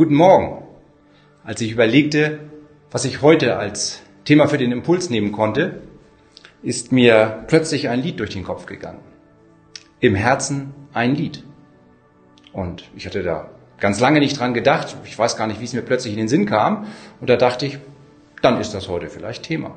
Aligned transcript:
Guten 0.00 0.14
Morgen. 0.14 0.62
Als 1.44 1.60
ich 1.60 1.72
überlegte, 1.72 2.40
was 2.90 3.04
ich 3.04 3.20
heute 3.20 3.58
als 3.58 4.00
Thema 4.24 4.48
für 4.48 4.56
den 4.56 4.72
Impuls 4.72 5.10
nehmen 5.10 5.30
konnte, 5.30 5.82
ist 6.62 6.90
mir 6.90 7.44
plötzlich 7.48 7.90
ein 7.90 8.00
Lied 8.00 8.18
durch 8.18 8.30
den 8.30 8.42
Kopf 8.42 8.64
gegangen. 8.64 9.02
Im 10.00 10.14
Herzen 10.14 10.72
ein 10.94 11.14
Lied. 11.14 11.44
Und 12.54 12.90
ich 12.96 13.04
hatte 13.04 13.22
da 13.22 13.50
ganz 13.78 14.00
lange 14.00 14.20
nicht 14.20 14.40
dran 14.40 14.54
gedacht. 14.54 14.96
Ich 15.04 15.18
weiß 15.18 15.36
gar 15.36 15.46
nicht, 15.46 15.60
wie 15.60 15.64
es 15.64 15.74
mir 15.74 15.82
plötzlich 15.82 16.14
in 16.14 16.18
den 16.18 16.28
Sinn 16.28 16.46
kam. 16.46 16.86
Und 17.20 17.28
da 17.28 17.36
dachte 17.36 17.66
ich, 17.66 17.78
dann 18.40 18.58
ist 18.58 18.72
das 18.72 18.88
heute 18.88 19.10
vielleicht 19.10 19.42
Thema. 19.42 19.74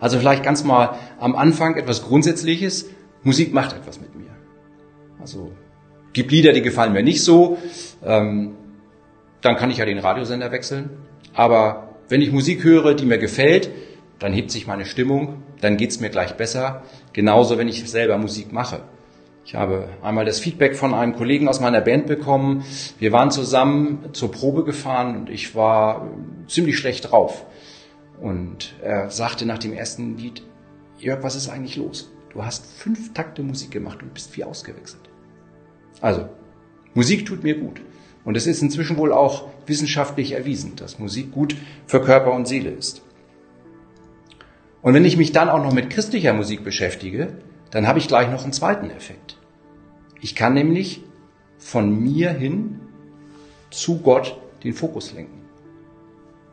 Also 0.00 0.18
vielleicht 0.18 0.42
ganz 0.42 0.64
mal 0.64 0.98
am 1.20 1.36
Anfang 1.36 1.76
etwas 1.76 2.02
Grundsätzliches. 2.02 2.90
Musik 3.22 3.54
macht 3.54 3.72
etwas 3.72 4.00
mit 4.00 4.16
mir. 4.16 4.34
Also 5.20 5.52
gibt 6.12 6.32
Lieder, 6.32 6.52
die 6.52 6.62
gefallen 6.62 6.92
mir 6.92 7.04
nicht 7.04 7.22
so. 7.22 7.56
Ähm, 8.04 8.56
dann 9.42 9.56
kann 9.56 9.70
ich 9.70 9.78
ja 9.78 9.84
den 9.84 9.98
Radiosender 9.98 10.52
wechseln. 10.52 10.90
Aber 11.34 11.88
wenn 12.08 12.22
ich 12.22 12.32
Musik 12.32 12.64
höre, 12.64 12.94
die 12.94 13.06
mir 13.06 13.18
gefällt, 13.18 13.70
dann 14.18 14.32
hebt 14.32 14.50
sich 14.50 14.66
meine 14.66 14.84
Stimmung, 14.84 15.42
dann 15.60 15.76
geht's 15.76 16.00
mir 16.00 16.10
gleich 16.10 16.34
besser. 16.34 16.82
Genauso, 17.12 17.58
wenn 17.58 17.68
ich 17.68 17.88
selber 17.90 18.18
Musik 18.18 18.52
mache. 18.52 18.82
Ich 19.44 19.54
habe 19.54 19.88
einmal 20.02 20.24
das 20.24 20.38
Feedback 20.38 20.76
von 20.76 20.94
einem 20.94 21.16
Kollegen 21.16 21.48
aus 21.48 21.60
meiner 21.60 21.80
Band 21.80 22.06
bekommen. 22.06 22.64
Wir 22.98 23.10
waren 23.12 23.30
zusammen 23.30 24.10
zur 24.12 24.30
Probe 24.30 24.64
gefahren 24.64 25.16
und 25.16 25.30
ich 25.30 25.54
war 25.54 26.08
ziemlich 26.46 26.78
schlecht 26.78 27.10
drauf. 27.10 27.46
Und 28.20 28.74
er 28.82 29.10
sagte 29.10 29.46
nach 29.46 29.58
dem 29.58 29.72
ersten 29.72 30.18
Lied, 30.18 30.42
Jörg, 30.98 31.22
was 31.22 31.34
ist 31.34 31.48
eigentlich 31.48 31.76
los? 31.76 32.12
Du 32.32 32.44
hast 32.44 32.66
fünf 32.78 33.14
Takte 33.14 33.42
Musik 33.42 33.70
gemacht 33.70 34.02
und 34.02 34.12
bist 34.12 34.36
wie 34.36 34.44
ausgewechselt. 34.44 35.08
Also, 36.00 36.28
Musik 36.94 37.26
tut 37.26 37.42
mir 37.42 37.58
gut. 37.58 37.80
Und 38.24 38.36
es 38.36 38.46
ist 38.46 38.62
inzwischen 38.62 38.96
wohl 38.96 39.12
auch 39.12 39.48
wissenschaftlich 39.66 40.32
erwiesen, 40.32 40.76
dass 40.76 40.98
Musik 40.98 41.32
gut 41.32 41.56
für 41.86 42.02
Körper 42.02 42.32
und 42.32 42.46
Seele 42.46 42.70
ist. 42.70 43.02
Und 44.82 44.94
wenn 44.94 45.04
ich 45.04 45.16
mich 45.16 45.32
dann 45.32 45.48
auch 45.48 45.62
noch 45.62 45.72
mit 45.72 45.90
christlicher 45.90 46.32
Musik 46.32 46.64
beschäftige, 46.64 47.34
dann 47.70 47.86
habe 47.86 47.98
ich 47.98 48.08
gleich 48.08 48.30
noch 48.30 48.42
einen 48.42 48.52
zweiten 48.52 48.90
Effekt. 48.90 49.36
Ich 50.20 50.34
kann 50.34 50.54
nämlich 50.54 51.02
von 51.58 52.02
mir 52.02 52.30
hin 52.30 52.80
zu 53.70 54.00
Gott 54.00 54.38
den 54.64 54.74
Fokus 54.74 55.12
lenken. 55.12 55.44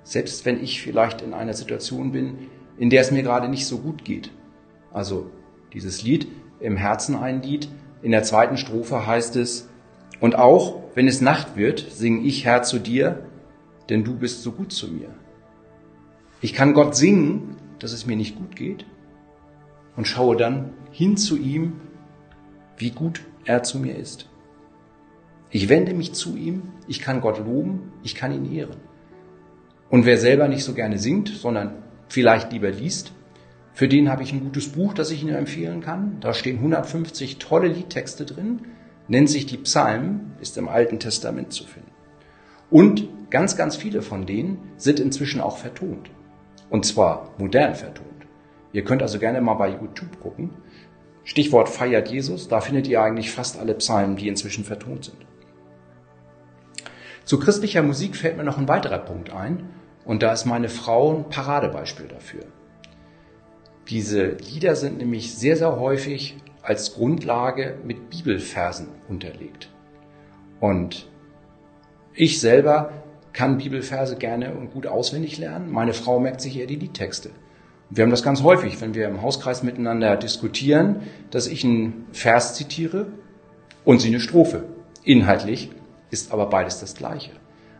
Selbst 0.04 0.46
wenn 0.46 0.64
ich 0.64 0.82
vielleicht 0.82 1.22
in 1.22 1.34
einer 1.34 1.54
Situation 1.54 2.12
bin, 2.12 2.50
in 2.78 2.90
der 2.90 3.02
es 3.02 3.12
mir 3.12 3.24
gerade 3.24 3.50
nicht 3.50 3.66
so 3.66 3.80
gut 3.80 4.06
geht. 4.06 4.32
Also 4.94 5.30
dieses 5.74 6.04
Lied, 6.04 6.28
im 6.60 6.78
Herzen 6.78 7.16
ein 7.16 7.42
Lied, 7.42 7.70
in 8.02 8.12
der 8.12 8.24
zweiten 8.24 8.58
Strophe 8.58 9.06
heißt 9.06 9.36
es, 9.36 9.70
und 10.20 10.36
auch 10.36 10.82
wenn 10.98 11.08
es 11.08 11.22
Nacht 11.22 11.56
wird, 11.56 11.92
singe 11.92 12.26
ich 12.26 12.44
Herr 12.44 12.64
zu 12.64 12.80
dir, 12.80 13.24
denn 13.88 14.04
du 14.04 14.16
bist 14.16 14.42
so 14.42 14.52
gut 14.52 14.72
zu 14.72 14.88
mir. 14.88 15.10
Ich 16.42 16.56
kann 16.56 16.74
Gott 16.74 16.96
singen, 16.96 17.56
dass 17.78 17.92
es 17.92 18.08
mir 18.08 18.16
nicht 18.16 18.36
gut 18.36 18.56
geht 18.56 18.84
und 19.96 20.08
schaue 20.08 20.36
dann 20.36 20.74
hin 20.90 21.16
zu 21.16 21.38
ihm, 21.38 21.74
wie 22.78 22.90
gut 22.90 23.22
er 23.46 23.62
zu 23.62 23.78
mir 23.78 23.96
ist. 23.96 24.28
Ich 25.52 25.70
wende 25.70 25.94
mich 25.94 26.14
zu 26.14 26.36
ihm, 26.36 26.64
ich 26.88 27.00
kann 27.00 27.22
Gott 27.22 27.38
loben, 27.38 27.92
ich 28.02 28.16
kann 28.16 28.34
ihn 28.34 28.52
ehren. 28.52 28.78
Und 29.92 30.08
wer 30.08 30.18
selber 30.18 30.48
nicht 30.48 30.64
so 30.64 30.74
gerne 30.74 30.98
singt, 30.98 31.30
sondern 31.30 31.76
vielleicht 32.10 32.52
lieber 32.52 32.72
liest, 32.72 33.12
für 33.72 33.88
den 33.88 34.10
habe 34.10 34.24
ich 34.24 34.34
ein 34.34 34.42
gutes 34.42 34.70
Buch, 34.70 34.96
das 34.96 35.12
ich 35.12 35.22
Ihnen 35.22 35.36
empfehlen 35.36 35.82
kann. 35.82 36.18
Da 36.22 36.34
stehen 36.34 36.58
150 36.58 37.38
tolle 37.38 37.68
Liedtexte 37.68 38.26
drin, 38.26 38.62
nennt 39.08 39.30
sich 39.30 39.46
die 39.46 39.58
Psalmen, 39.58 40.36
ist 40.42 40.58
im 40.58 40.68
Alten 40.68 41.00
Testament 41.00 41.54
zu 41.54 41.64
finden. 41.66 41.92
Und 42.70 43.08
ganz, 43.30 43.56
ganz 43.56 43.76
viele 43.76 44.02
von 44.02 44.26
denen 44.26 44.60
sind 44.78 45.00
inzwischen 45.00 45.42
auch 45.42 45.58
vertont. 45.58 46.10
Und 46.70 46.86
zwar 46.86 47.34
modern 47.38 47.76
vertont. 47.76 48.08
Ihr 48.74 48.84
könnt 48.84 49.02
also 49.02 49.20
gerne 49.20 49.42
mal 49.42 49.54
bei 49.54 49.70
YouTube 49.70 50.20
gucken. 50.22 50.50
Stichwort 51.24 51.70
feiert 51.70 52.10
Jesus, 52.10 52.48
da 52.48 52.62
findet 52.62 52.88
ihr 52.88 53.02
eigentlich 53.02 53.32
fast 53.32 53.60
alle 53.60 53.74
Psalmen, 53.76 54.18
die 54.18 54.28
inzwischen 54.28 54.64
vertont 54.64 55.06
sind. 55.06 55.26
Zu 57.26 57.40
christlicher 57.40 57.84
Musik 57.84 58.16
fällt 58.16 58.38
mir 58.38 58.44
noch 58.44 58.58
ein 58.58 58.70
weiterer 58.70 59.00
Punkt 59.00 59.32
ein, 59.32 59.70
und 60.06 60.24
da 60.24 60.32
ist 60.32 60.46
meine 60.46 60.70
Frau 60.70 61.14
ein 61.14 61.30
Paradebeispiel 61.30 62.08
dafür. 62.08 62.46
Diese 63.90 64.28
Lieder 64.28 64.78
sind 64.78 65.00
nämlich 65.00 65.36
sehr, 65.36 65.58
sehr 65.58 65.78
häufig 65.78 66.38
als 66.68 66.96
Grundlage 66.96 67.76
mit 67.86 68.10
Bibelversen 68.10 68.90
unterlegt. 69.08 69.70
Und 70.60 71.08
ich 72.14 72.42
selber 72.42 72.92
kann 73.32 73.58
Bibelverse 73.58 74.18
gerne 74.18 74.54
und 74.54 74.74
gut 74.74 74.86
auswendig 74.86 75.38
lernen. 75.38 75.72
Meine 75.72 75.94
Frau 75.94 76.20
merkt 76.20 76.42
sich 76.42 76.60
eher 76.60 76.68
die 76.68 76.76
Liedtexte. 76.76 77.30
Wir 77.90 78.04
haben 78.04 78.12
das 78.12 78.22
ganz 78.22 78.44
häufig, 78.44 78.82
wenn 78.82 78.96
wir 78.96 79.08
im 79.08 79.22
Hauskreis 79.22 79.64
miteinander 79.64 80.18
diskutieren, 80.18 81.04
dass 81.32 81.48
ich 81.48 81.64
einen 81.64 82.06
Vers 82.12 82.56
zitiere 82.56 83.08
und 83.86 84.02
sie 84.02 84.10
eine 84.10 84.20
Strophe. 84.20 84.66
Inhaltlich 85.06 85.72
ist 86.12 86.34
aber 86.34 86.48
beides 86.48 86.82
das 86.82 86.96
Gleiche. 86.96 87.32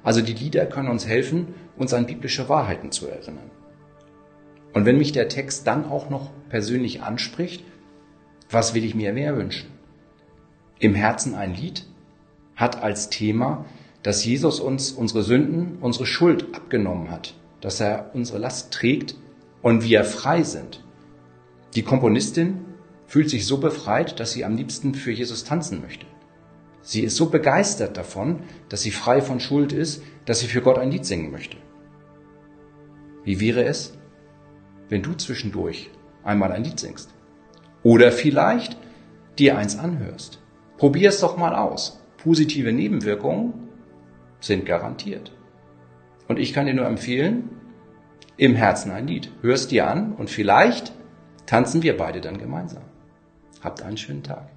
Also 0.02 0.22
die 0.22 0.34
Lieder 0.34 0.66
können 0.66 0.88
uns 0.88 1.06
helfen, 1.06 1.56
uns 1.76 1.94
an 1.94 2.06
biblische 2.06 2.48
Wahrheiten 2.48 2.94
zu 2.94 3.08
erinnern. 3.08 3.52
Und 4.74 4.86
wenn 4.86 4.98
mich 4.98 5.12
der 5.12 5.28
Text 5.28 5.68
dann 5.68 5.84
auch 5.84 6.10
noch 6.10 6.30
persönlich 6.48 7.02
anspricht, 7.02 7.66
was 8.50 8.74
will 8.74 8.84
ich 8.84 8.96
mir 8.96 9.14
mehr 9.14 9.36
wünschen? 9.38 9.72
Im 10.80 10.96
Herzen 10.96 11.36
ein 11.36 11.56
Lied 11.56 11.86
hat 12.56 12.82
als 12.82 13.10
Thema, 13.10 13.66
dass 14.04 14.24
Jesus 14.24 14.60
uns 14.60 14.92
unsere 14.92 15.24
Sünden, 15.24 15.80
unsere 15.82 16.06
Schuld 16.06 16.56
abgenommen 16.56 17.12
hat, 17.12 17.34
dass 17.62 17.80
er 17.80 18.12
unsere 18.14 18.38
Last 18.38 18.72
trägt 18.72 19.16
und 19.62 19.84
wir 19.84 20.04
frei 20.04 20.44
sind. 20.44 20.84
Die 21.76 21.84
Komponistin 21.84 22.66
fühlt 23.06 23.30
sich 23.30 23.46
so 23.46 23.58
befreit, 23.58 24.20
dass 24.20 24.32
sie 24.32 24.46
am 24.46 24.56
liebsten 24.56 24.94
für 24.94 25.12
Jesus 25.12 25.44
tanzen 25.44 25.82
möchte. 25.82 26.06
Sie 26.82 27.02
ist 27.02 27.18
so 27.18 27.30
begeistert 27.30 27.98
davon, 27.98 28.44
dass 28.70 28.82
sie 28.82 28.92
frei 28.92 29.22
von 29.22 29.40
Schuld 29.40 29.74
ist, 29.74 30.04
dass 30.26 30.40
sie 30.40 30.48
für 30.48 30.62
Gott 30.62 30.78
ein 30.78 30.92
Lied 30.92 31.06
singen 31.06 31.32
möchte. 31.32 31.58
Wie 33.26 33.42
wäre 33.42 33.66
es, 33.66 33.98
wenn 34.88 35.04
du 35.04 35.14
zwischendurch 35.16 35.90
einmal 36.24 36.52
ein 36.54 36.64
Lied 36.64 36.80
singst? 36.80 37.14
Oder 37.88 38.12
vielleicht 38.12 38.76
dir 39.40 39.58
eins 39.58 39.80
anhörst. 39.80 40.42
Probier 40.76 41.08
es 41.08 41.22
doch 41.22 41.38
mal 41.38 41.56
aus. 41.56 42.02
Positive 42.18 42.74
Nebenwirkungen 42.74 43.54
sind 44.42 44.66
garantiert. 44.66 45.32
Und 46.28 46.38
ich 46.38 46.52
kann 46.52 46.66
dir 46.66 46.74
nur 46.74 46.86
empfehlen, 46.86 47.50
im 48.36 48.56
Herzen 48.56 48.92
ein 48.92 49.08
Lied. 49.08 49.32
Hörst 49.40 49.72
dir 49.72 49.88
an 49.88 50.16
und 50.16 50.30
vielleicht 50.30 50.92
tanzen 51.46 51.82
wir 51.82 51.96
beide 51.96 52.20
dann 52.20 52.38
gemeinsam. 52.38 52.84
Habt 53.64 53.82
einen 53.82 53.96
schönen 53.96 54.22
Tag. 54.22 54.50